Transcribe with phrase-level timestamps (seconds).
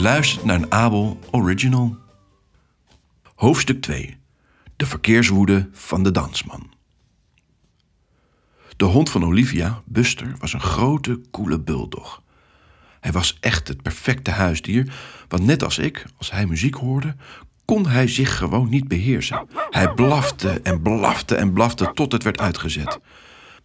[0.00, 1.96] luistert naar een Abel Original.
[3.34, 4.16] Hoofdstuk 2.
[4.76, 6.72] De verkeerswoede van de dansman.
[8.76, 12.22] De hond van Olivia, Buster, was een grote, koele bulldog.
[13.00, 14.92] Hij was echt het perfecte huisdier,
[15.28, 17.16] want net als ik, als hij muziek hoorde,
[17.64, 19.48] kon hij zich gewoon niet beheersen.
[19.70, 22.98] Hij blafte en blafte en blafte tot het werd uitgezet.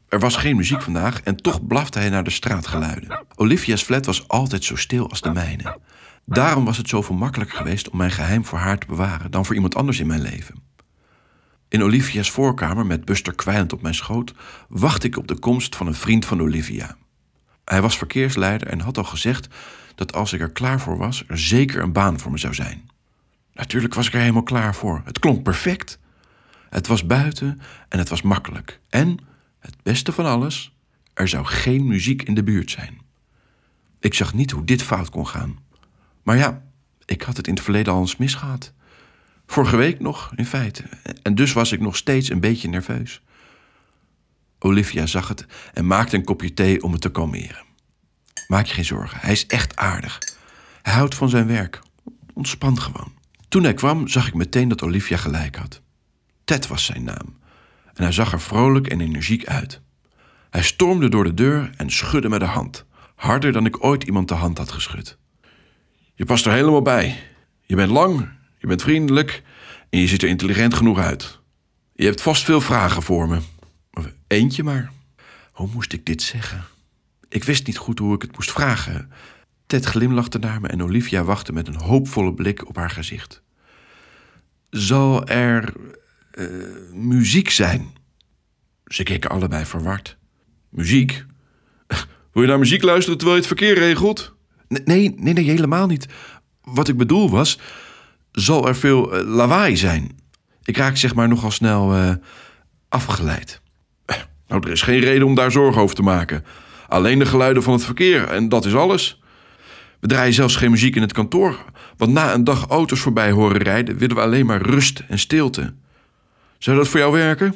[0.07, 3.25] Er was geen muziek vandaag en toch blafte hij naar de straatgeluiden.
[3.35, 5.77] Olivia's flat was altijd zo stil als de mijne.
[6.25, 9.55] Daarom was het zoveel makkelijker geweest om mijn geheim voor haar te bewaren dan voor
[9.55, 10.55] iemand anders in mijn leven.
[11.67, 14.33] In Olivia's voorkamer, met Buster kwijlend op mijn schoot,
[14.69, 16.97] wachtte ik op de komst van een vriend van Olivia.
[17.65, 19.47] Hij was verkeersleider en had al gezegd
[19.95, 22.89] dat als ik er klaar voor was, er zeker een baan voor me zou zijn.
[23.53, 25.01] Natuurlijk was ik er helemaal klaar voor.
[25.05, 25.99] Het klonk perfect.
[26.69, 28.79] Het was buiten en het was makkelijk.
[28.89, 29.17] En,
[29.59, 30.75] het beste van alles,
[31.13, 33.01] er zou geen muziek in de buurt zijn.
[33.99, 35.59] Ik zag niet hoe dit fout kon gaan.
[36.23, 36.63] Maar ja,
[37.05, 38.73] ik had het in het verleden al eens misgehad.
[39.45, 40.83] Vorige week nog, in feite.
[41.21, 43.21] En dus was ik nog steeds een beetje nerveus.
[44.59, 47.63] Olivia zag het en maakte een kopje thee om het te kalmeren.
[48.47, 50.19] Maak je geen zorgen, hij is echt aardig.
[50.81, 51.81] Hij houdt van zijn werk.
[52.33, 53.13] Ontspan gewoon.
[53.47, 55.81] Toen hij kwam, zag ik meteen dat Olivia gelijk had.
[56.43, 57.39] Ted was zijn naam.
[57.93, 59.81] En hij zag er vrolijk en energiek uit.
[60.49, 62.85] Hij stormde door de deur en schudde me de hand.
[63.15, 65.17] Harder dan ik ooit iemand de hand had geschud.
[66.21, 67.19] Je past er helemaal bij.
[67.65, 69.43] Je bent lang, je bent vriendelijk
[69.89, 71.39] en je ziet er intelligent genoeg uit.
[71.93, 73.39] Je hebt vast veel vragen voor me.
[74.27, 74.91] Eentje maar.
[75.51, 76.63] Hoe moest ik dit zeggen?
[77.29, 79.11] Ik wist niet goed hoe ik het moest vragen.
[79.65, 83.41] Ted glimlachte naar me en Olivia wachtte met een hoopvolle blik op haar gezicht.
[84.69, 85.73] Zal er
[86.33, 86.47] uh,
[86.93, 87.93] muziek zijn?
[88.85, 90.17] Ze keken allebei verward.
[90.69, 91.25] Muziek?
[92.31, 94.39] Wil je naar muziek luisteren terwijl je het verkeer regelt?
[94.79, 96.07] Nee, nee, nee, helemaal niet.
[96.61, 97.59] Wat ik bedoel was,
[98.31, 100.19] zal er veel uh, lawaai zijn?
[100.63, 102.13] Ik raak zeg maar nogal snel uh,
[102.89, 103.61] afgeleid.
[104.47, 106.45] Nou, er is geen reden om daar zorgen over te maken.
[106.87, 109.21] Alleen de geluiden van het verkeer en dat is alles.
[109.99, 111.65] We draaien zelfs geen muziek in het kantoor,
[111.97, 115.73] want na een dag auto's voorbij horen rijden willen we alleen maar rust en stilte.
[116.57, 117.55] Zou dat voor jou werken?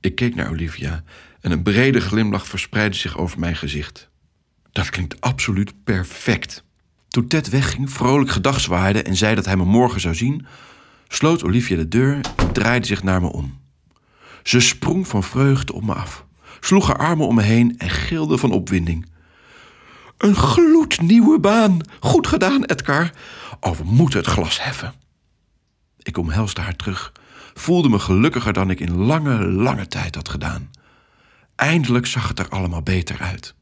[0.00, 1.02] Ik keek naar Olivia
[1.40, 4.10] en een brede glimlach verspreidde zich over mijn gezicht.
[4.76, 6.64] Dat klinkt absoluut perfect.
[7.08, 10.46] Toen Ted wegging, vrolijk gedag zwaaide en zei dat hij me morgen zou zien,
[11.08, 13.58] sloot Olivia de deur en draaide zich naar me om.
[14.42, 16.24] Ze sprong van vreugde op me af,
[16.60, 19.06] sloeg haar armen om me heen en gilde van opwinding.
[20.18, 21.78] Een gloednieuwe baan!
[22.00, 23.12] Goed gedaan, Edgar!
[23.60, 24.94] Oh, we moeten het glas heffen.
[26.02, 27.12] Ik omhelsde haar terug,
[27.54, 30.70] voelde me gelukkiger dan ik in lange, lange tijd had gedaan.
[31.54, 33.54] Eindelijk zag het er allemaal beter uit.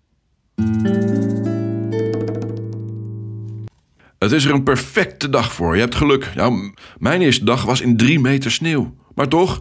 [4.19, 5.75] Het is er een perfecte dag voor.
[5.75, 6.33] Je hebt geluk.
[6.35, 8.97] Nou, mijn eerste dag was in drie meter sneeuw.
[9.15, 9.61] Maar toch,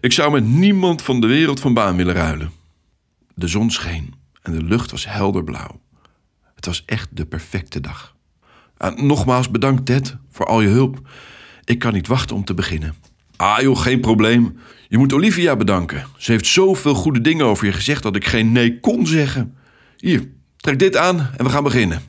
[0.00, 2.50] ik zou met niemand van de wereld van baan willen ruilen.
[3.34, 5.80] De zon scheen en de lucht was helder blauw.
[6.54, 8.16] Het was echt de perfecte dag.
[8.76, 11.08] En nogmaals bedankt, Ted, voor al je hulp.
[11.64, 12.94] Ik kan niet wachten om te beginnen.
[13.36, 14.58] Ah joh, geen probleem.
[14.88, 16.06] Je moet Olivia bedanken.
[16.16, 19.56] Ze heeft zoveel goede dingen over je gezegd dat ik geen nee kon zeggen.
[20.02, 22.02] Hier, trek dit aan en we gaan beginnen.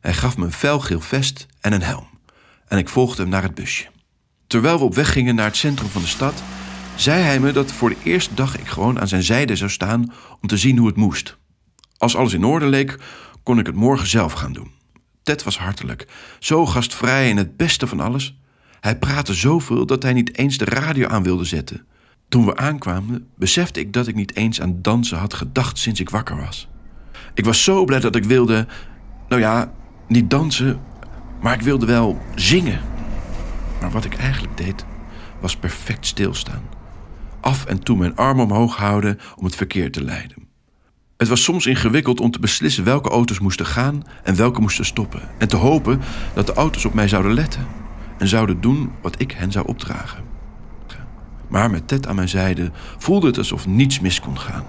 [0.00, 2.08] Hij gaf me een felgeel vest en een helm.
[2.66, 3.86] En ik volgde hem naar het busje.
[4.46, 6.42] Terwijl we op weg gingen naar het centrum van de stad,
[6.96, 10.12] zei hij me dat voor de eerste dag ik gewoon aan zijn zijde zou staan
[10.40, 11.36] om te zien hoe het moest.
[11.96, 12.98] Als alles in orde leek,
[13.42, 14.70] kon ik het morgen zelf gaan doen.
[15.22, 16.06] Ted was hartelijk,
[16.38, 18.38] zo gastvrij en het beste van alles.
[18.80, 21.86] Hij praatte zoveel dat hij niet eens de radio aan wilde zetten.
[22.34, 26.10] Toen we aankwamen, besefte ik dat ik niet eens aan dansen had gedacht sinds ik
[26.10, 26.68] wakker was.
[27.34, 28.66] Ik was zo blij dat ik wilde,
[29.28, 29.72] nou ja,
[30.08, 30.80] niet dansen,
[31.40, 32.80] maar ik wilde wel zingen.
[33.80, 34.84] Maar wat ik eigenlijk deed,
[35.40, 36.62] was perfect stilstaan.
[37.40, 40.48] Af en toe mijn arm omhoog houden om het verkeer te leiden.
[41.16, 45.20] Het was soms ingewikkeld om te beslissen welke auto's moesten gaan en welke moesten stoppen.
[45.38, 46.00] En te hopen
[46.34, 47.66] dat de auto's op mij zouden letten
[48.18, 50.33] en zouden doen wat ik hen zou opdragen.
[51.48, 54.64] Maar met Ted aan mijn zijde voelde het alsof niets mis kon gaan.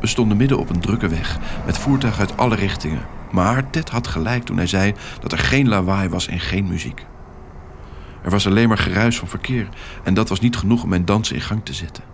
[0.00, 3.06] We stonden midden op een drukke weg met voertuigen uit alle richtingen.
[3.30, 7.06] Maar Ted had gelijk toen hij zei dat er geen lawaai was en geen muziek.
[8.22, 9.68] Er was alleen maar geruis van verkeer
[10.04, 12.04] en dat was niet genoeg om mijn dansen in gang te zetten.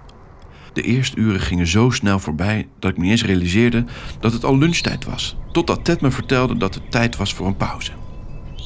[0.73, 3.85] De eerste uren gingen zo snel voorbij dat ik niet eens realiseerde
[4.21, 5.37] dat het al lunchtijd was.
[5.53, 7.93] Totdat Ted me vertelde dat het tijd was voor een pauze.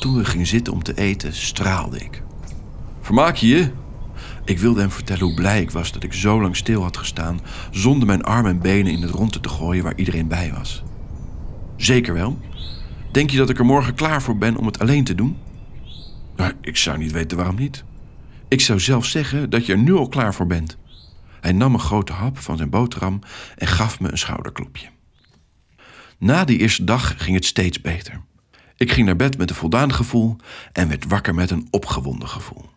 [0.00, 2.22] Toen we gingen zitten om te eten, straalde ik.
[3.00, 3.70] Vermaak je je?
[4.48, 7.40] Ik wilde hem vertellen hoe blij ik was dat ik zo lang stil had gestaan
[7.70, 10.82] zonder mijn armen en benen in het ronde te gooien waar iedereen bij was.
[11.76, 12.38] Zeker wel.
[13.12, 15.36] Denk je dat ik er morgen klaar voor ben om het alleen te doen?
[16.36, 17.84] Nou, ik zou niet weten waarom niet.
[18.48, 20.76] Ik zou zelf zeggen dat je er nu al klaar voor bent.
[21.40, 23.20] Hij nam een grote hap van zijn boterham
[23.56, 24.88] en gaf me een schouderklopje.
[26.18, 28.20] Na die eerste dag ging het steeds beter.
[28.76, 30.36] Ik ging naar bed met een voldaan gevoel
[30.72, 32.76] en werd wakker met een opgewonden gevoel.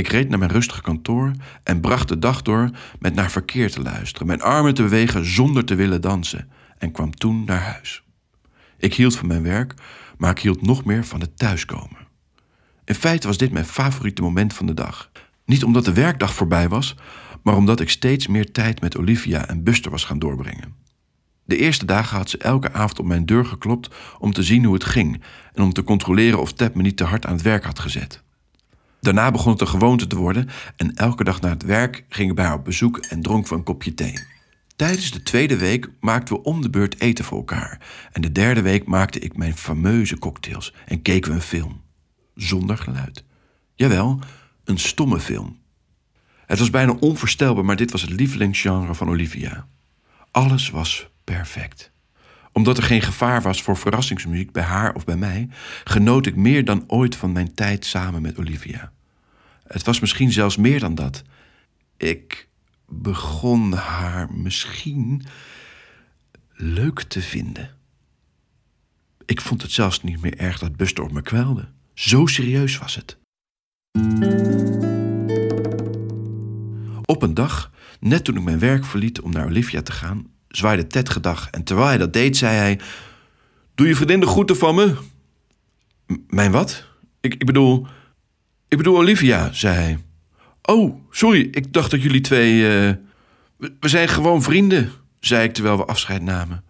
[0.00, 1.32] Ik reed naar mijn rustige kantoor
[1.62, 5.64] en bracht de dag door met naar verkeer te luisteren, mijn armen te bewegen zonder
[5.64, 8.02] te willen dansen en kwam toen naar huis.
[8.78, 9.74] Ik hield van mijn werk,
[10.18, 12.06] maar ik hield nog meer van het thuiskomen.
[12.84, 15.10] In feite was dit mijn favoriete moment van de dag.
[15.44, 16.96] Niet omdat de werkdag voorbij was,
[17.42, 20.74] maar omdat ik steeds meer tijd met Olivia en Buster was gaan doorbrengen.
[21.44, 24.74] De eerste dagen had ze elke avond op mijn deur geklopt om te zien hoe
[24.74, 27.64] het ging en om te controleren of Ted me niet te hard aan het werk
[27.64, 28.22] had gezet.
[29.00, 32.34] Daarna begon het een gewoonte te worden en elke dag na het werk ging ik
[32.34, 34.18] bij haar op bezoek en dronk we een kopje thee.
[34.76, 37.80] Tijdens de tweede week maakten we om de beurt eten voor elkaar.
[38.12, 41.82] En de derde week maakte ik mijn fameuze cocktails en keken we een film.
[42.34, 43.24] Zonder geluid.
[43.74, 44.18] Jawel,
[44.64, 45.58] een stomme film.
[46.46, 49.66] Het was bijna onvoorstelbaar, maar dit was het lievelingsgenre van Olivia.
[50.30, 51.92] Alles was perfect.
[52.52, 55.48] Omdat er geen gevaar was voor verrassingsmuziek bij haar of bij mij,
[55.84, 58.92] genoot ik meer dan ooit van mijn tijd samen met Olivia.
[59.66, 61.22] Het was misschien zelfs meer dan dat.
[61.96, 62.48] Ik
[62.88, 65.24] begon haar misschien
[66.52, 67.76] leuk te vinden.
[69.26, 71.68] Ik vond het zelfs niet meer erg dat Buster op me kwelde.
[71.94, 73.18] Zo serieus was het.
[77.04, 77.70] Op een dag,
[78.00, 81.64] net toen ik mijn werk verliet om naar Olivia te gaan, zwaaide Ted gedag en
[81.64, 82.80] terwijl hij dat deed, zei hij:
[83.74, 84.96] Doe je vriendin de groeten van me?
[86.28, 86.84] mijn wat?
[87.20, 87.86] Ik, ik bedoel.
[88.68, 89.98] Ik bedoel Olivia, zei hij.
[90.62, 92.54] Oh, sorry, ik dacht dat jullie twee.
[92.54, 92.94] Uh...
[93.56, 96.64] We, we zijn gewoon vrienden, zei ik terwijl we afscheid namen.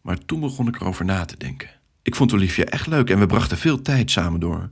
[0.00, 1.70] Maar toen begon ik erover na te denken.
[2.02, 4.70] Ik vond Olivia echt leuk en we brachten veel tijd samen door.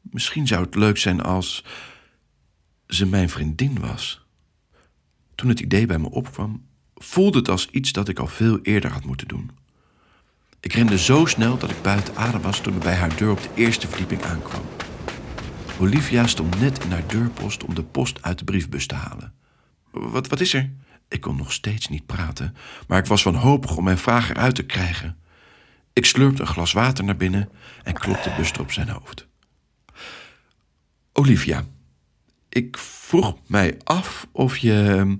[0.00, 1.64] Misschien zou het leuk zijn als
[2.86, 4.26] ze mijn vriendin was.
[5.34, 6.67] Toen het idee bij me opkwam,
[6.98, 9.50] voelde het als iets dat ik al veel eerder had moeten doen.
[10.60, 13.42] Ik rende zo snel dat ik buiten adem was toen ik bij haar deur op
[13.42, 14.62] de eerste verdieping aankwam.
[15.80, 19.32] Olivia stond net in haar deurpost om de post uit de briefbus te halen.
[19.90, 20.70] Wat, wat is er?
[21.08, 22.56] Ik kon nog steeds niet praten,
[22.88, 25.16] maar ik was wanhopig om mijn vraag eruit te krijgen.
[25.92, 27.48] Ik slurpte een glas water naar binnen
[27.82, 29.26] en klopte Buster op zijn hoofd.
[31.12, 31.64] Olivia,
[32.48, 35.16] ik vroeg mij af of je ehm,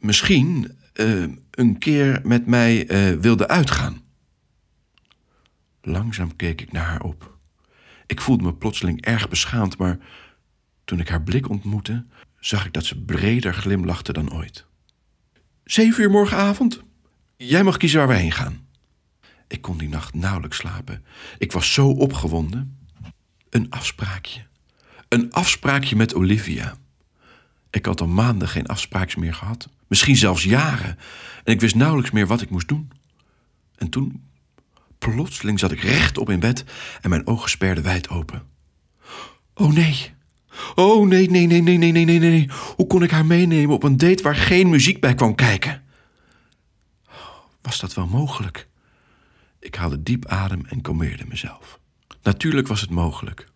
[0.00, 4.02] misschien uh, een keer met mij uh, wilde uitgaan.
[5.82, 7.36] Langzaam keek ik naar haar op.
[8.06, 9.98] Ik voelde me plotseling erg beschaamd, maar
[10.84, 12.06] toen ik haar blik ontmoette,
[12.40, 14.66] zag ik dat ze breder glimlachte dan ooit.
[15.64, 16.82] Zeven uur morgenavond?
[17.36, 18.66] Jij mag kiezen waar we heen gaan.
[19.46, 21.04] Ik kon die nacht nauwelijks slapen.
[21.38, 22.78] Ik was zo opgewonden.
[23.50, 24.46] Een afspraakje.
[25.08, 26.76] Een afspraakje met Olivia.
[27.70, 29.68] Ik had al maanden geen afspraaks meer gehad.
[29.88, 30.98] Misschien zelfs jaren.
[31.44, 32.90] En ik wist nauwelijks meer wat ik moest doen.
[33.76, 34.22] En toen,
[34.98, 36.64] plotseling zat ik rechtop in bed
[37.00, 38.42] en mijn ogen sperden wijd open.
[39.54, 40.16] Oh nee.
[40.74, 42.50] Oh nee, nee, nee, nee, nee, nee, nee, nee.
[42.76, 45.82] Hoe kon ik haar meenemen op een date waar geen muziek bij kwam kijken?
[47.62, 48.68] Was dat wel mogelijk?
[49.60, 51.78] Ik haalde diep adem en kalmeerde mezelf.
[52.22, 53.48] Natuurlijk was het mogelijk.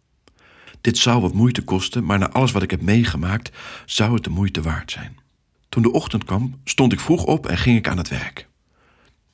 [0.81, 3.51] Dit zou wat moeite kosten, maar na alles wat ik heb meegemaakt,
[3.87, 5.17] zou het de moeite waard zijn.
[5.73, 8.49] Toen de ochtend kwam, stond ik vroeg op en ging ik aan het werk.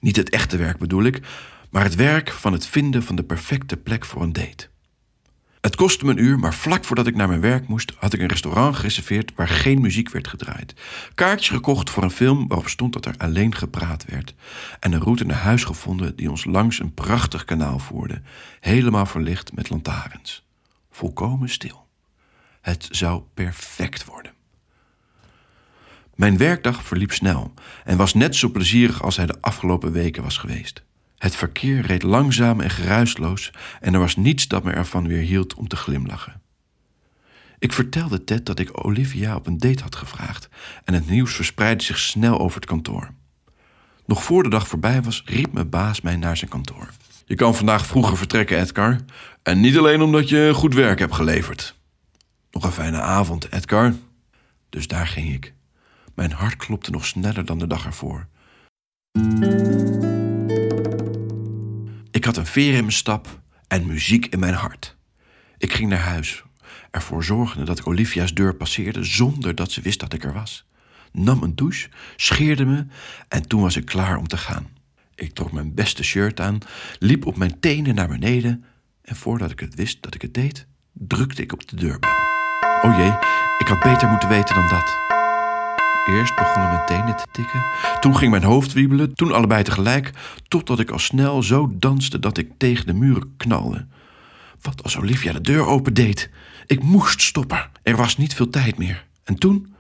[0.00, 1.20] Niet het echte werk bedoel ik,
[1.70, 4.68] maar het werk van het vinden van de perfecte plek voor een date.
[5.60, 8.20] Het kostte me een uur, maar vlak voordat ik naar mijn werk moest, had ik
[8.20, 10.74] een restaurant gereserveerd waar geen muziek werd gedraaid.
[11.14, 14.34] Kaartjes gekocht voor een film waarop stond dat er alleen gepraat werd.
[14.80, 18.22] En een route naar huis gevonden die ons langs een prachtig kanaal voerde,
[18.60, 20.46] helemaal verlicht met lantaarns.
[20.90, 21.86] Volkomen stil.
[22.60, 24.36] Het zou perfect worden.
[26.18, 30.36] Mijn werkdag verliep snel en was net zo plezierig als hij de afgelopen weken was
[30.36, 30.82] geweest.
[31.18, 35.54] Het verkeer reed langzaam en geruisloos en er was niets dat me ervan weer hield
[35.54, 36.40] om te glimlachen.
[37.58, 40.48] Ik vertelde Ted dat ik Olivia op een date had gevraagd
[40.84, 43.10] en het nieuws verspreidde zich snel over het kantoor.
[44.06, 46.88] Nog voor de dag voorbij was, riep mijn baas mij naar zijn kantoor.
[47.24, 48.98] Je kan vandaag vroeger vertrekken, Edgar.
[49.42, 51.74] En niet alleen omdat je goed werk hebt geleverd.
[52.50, 53.94] Nog een fijne avond, Edgar.
[54.68, 55.56] Dus daar ging ik.
[56.18, 58.28] Mijn hart klopte nog sneller dan de dag ervoor.
[62.10, 64.96] Ik had een veer in mijn stap en muziek in mijn hart.
[65.58, 66.44] Ik ging naar huis,
[66.90, 70.66] ervoor zorgende dat ik Olivia's deur passeerde zonder dat ze wist dat ik er was.
[71.12, 72.86] Nam een douche, scheerde me
[73.28, 74.68] en toen was ik klaar om te gaan.
[75.14, 76.58] Ik trok mijn beste shirt aan,
[76.98, 78.64] liep op mijn tenen naar beneden
[79.02, 82.10] en voordat ik het wist dat ik het deed, drukte ik op de deurbel.
[82.82, 83.12] O jee,
[83.58, 85.17] ik had beter moeten weten dan dat.
[86.08, 87.64] Eerst begonnen mijn tenen te tikken,
[88.00, 90.10] toen ging mijn hoofd wiebelen, toen allebei tegelijk,
[90.48, 93.86] totdat ik al snel zo danste dat ik tegen de muren knalde.
[94.60, 96.30] Wat als Olivia de deur opendeed?
[96.66, 97.70] Ik moest stoppen.
[97.82, 99.06] Er was niet veel tijd meer.
[99.24, 99.74] En toen?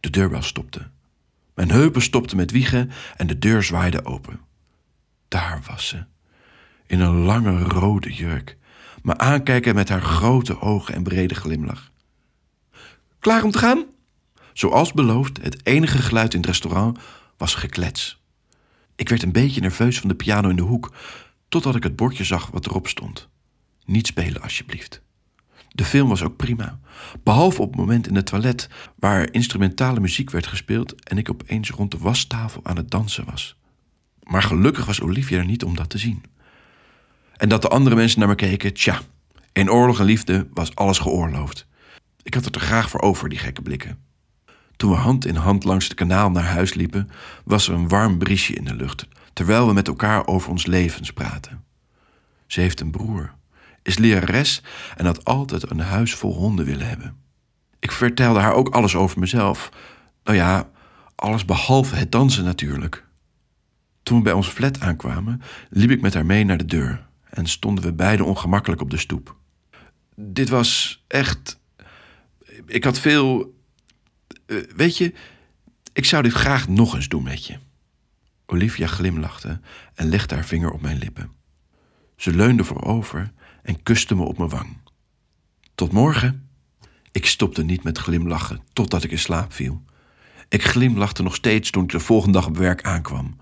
[0.00, 0.90] De deurbel stopte.
[1.54, 4.40] Mijn heupen stopten met wiegen en de deur zwaaide open.
[5.28, 6.04] Daar was ze,
[6.86, 8.56] in een lange rode jurk,
[9.02, 11.90] me aankijken met haar grote ogen en brede glimlach.
[13.18, 13.84] Klaar om te gaan?
[14.52, 16.98] Zoals beloofd, het enige geluid in het restaurant
[17.36, 18.20] was geklets.
[18.94, 20.94] Ik werd een beetje nerveus van de piano in de hoek,
[21.48, 23.28] totdat ik het bordje zag wat erop stond.
[23.84, 25.02] Niet spelen, alsjeblieft.
[25.68, 26.80] De film was ook prima,
[27.22, 31.70] behalve op het moment in het toilet waar instrumentale muziek werd gespeeld en ik opeens
[31.70, 33.56] rond de wastafel aan het dansen was.
[34.22, 36.22] Maar gelukkig was Olivia er niet om dat te zien.
[37.36, 39.00] En dat de andere mensen naar me keken, tja,
[39.52, 41.66] in oorlog en liefde was alles geoorloofd.
[42.22, 43.98] Ik had het er graag voor over, die gekke blikken.
[44.82, 47.10] Toen we hand in hand langs het kanaal naar huis liepen,
[47.44, 51.12] was er een warm briesje in de lucht, terwijl we met elkaar over ons levens
[51.12, 51.64] praten.
[52.46, 53.34] Ze heeft een broer,
[53.82, 54.62] is lerares
[54.96, 57.16] en had altijd een huis vol honden willen hebben.
[57.78, 59.70] Ik vertelde haar ook alles over mezelf.
[60.24, 60.70] Nou ja,
[61.14, 63.06] alles behalve het dansen natuurlijk.
[64.02, 67.46] Toen we bij ons flat aankwamen, liep ik met haar mee naar de deur en
[67.46, 69.36] stonden we beiden ongemakkelijk op de stoep.
[70.14, 71.60] Dit was echt.
[72.66, 73.60] Ik had veel.
[74.46, 75.12] Eh, weet je,
[75.92, 77.58] ik zou dit graag nog eens doen met je.
[78.46, 79.60] Olivia glimlachte
[79.94, 81.32] en legde haar vinger op mijn lippen.
[82.16, 83.32] Ze leunde voorover
[83.62, 84.76] en kuste me op mijn wang.
[85.74, 86.48] Tot morgen.
[87.12, 89.82] Ik stopte niet met glimlachen totdat ik in slaap viel.
[90.48, 93.36] Ik glimlachte nog steeds toen ik de volgende dag op werk aankwam.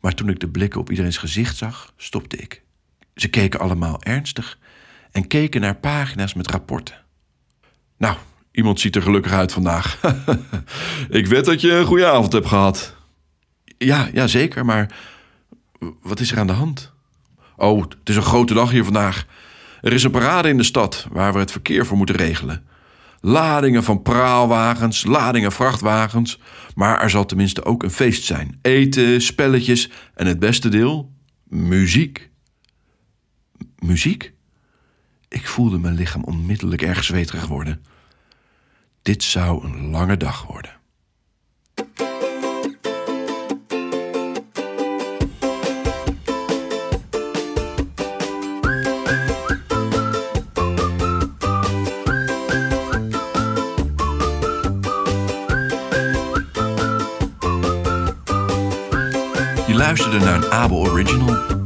[0.00, 2.62] Maar toen ik de blikken op iedereen's gezicht zag, stopte ik.
[3.14, 4.58] Ze keken allemaal ernstig
[5.10, 7.04] en keken naar pagina's met rapporten.
[7.96, 8.16] Nou,
[8.52, 10.00] iemand ziet er gelukkig uit vandaag.
[11.08, 12.96] ik weet dat je een goede avond hebt gehad.
[13.78, 14.94] Ja, ja, zeker, maar
[16.02, 16.92] wat is er aan de hand?
[17.56, 19.26] Oh, het is een grote dag hier vandaag.
[19.80, 22.66] Er is een parade in de stad waar we het verkeer voor moeten regelen.
[23.20, 26.40] Ladingen van praalwagens, ladingen vrachtwagens.
[26.74, 28.58] Maar er zal tenminste ook een feest zijn.
[28.62, 31.12] Eten, spelletjes en het beste deel:
[31.48, 32.30] muziek.
[33.78, 34.32] muziek?
[35.28, 37.82] Ik voelde mijn lichaam onmiddellijk erg zweterig worden.
[39.02, 40.70] Dit zou een lange dag worden.
[59.66, 61.61] Je luisterde naar een Abel Original.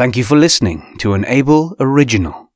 [0.00, 2.49] Thank you for listening to an Able Original.